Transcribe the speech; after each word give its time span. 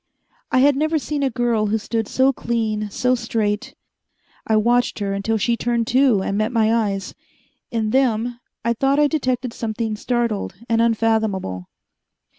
I 0.51 0.61
had 0.61 0.75
never 0.75 0.97
seen 0.97 1.21
a 1.21 1.29
girl 1.29 1.67
who 1.67 1.77
stood 1.77 2.07
so 2.07 2.33
clean, 2.33 2.89
so 2.89 3.13
straight. 3.13 3.75
I 4.47 4.55
watched 4.55 4.97
her 4.97 5.13
until 5.13 5.37
she 5.37 5.55
turned, 5.55 5.85
too, 5.85 6.23
and 6.23 6.39
met 6.39 6.51
my 6.51 6.73
eyes. 6.73 7.13
In 7.69 7.91
them 7.91 8.39
I 8.65 8.73
thought 8.73 8.97
I 8.99 9.05
detected 9.05 9.53
something 9.53 9.95
startled 9.95 10.55
and 10.67 10.81
unfathomable. 10.81 11.67